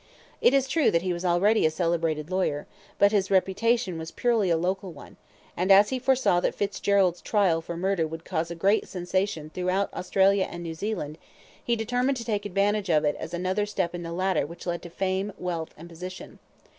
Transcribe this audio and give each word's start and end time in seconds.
It 0.41 0.55
is 0.55 0.67
true 0.67 0.89
that 0.89 1.03
he 1.03 1.13
was 1.13 1.23
already 1.23 1.63
a 1.63 1.69
celebrated 1.69 2.31
lawyer, 2.31 2.65
but 2.97 3.11
his 3.11 3.29
reputation 3.29 3.99
was 3.99 4.09
purely 4.09 4.49
a 4.49 4.57
local 4.57 4.91
one, 4.91 5.15
and 5.55 5.71
as 5.71 5.89
he 5.89 5.99
foresaw 5.99 6.39
that 6.39 6.55
Fitzgerald's 6.55 7.21
trial 7.21 7.61
for 7.61 7.77
murder 7.77 8.07
would 8.07 8.25
cause 8.25 8.49
a 8.49 8.55
great 8.55 8.87
sensation 8.87 9.51
throughout 9.51 9.93
Australia 9.93 10.47
and 10.49 10.63
New 10.63 10.73
Zealand, 10.73 11.19
he 11.63 11.75
determined 11.75 12.17
to 12.17 12.25
take 12.25 12.47
advantage 12.47 12.89
of 12.89 13.05
it 13.05 13.15
as 13.19 13.31
another 13.31 13.67
step 13.67 13.93
in 13.93 14.01
the 14.01 14.11
ladder 14.11 14.47
which 14.47 14.65
led 14.65 14.81
to 14.81 14.89
fame, 14.89 15.33
wealth, 15.37 15.69
and 15.77 15.87
position. 15.87 16.39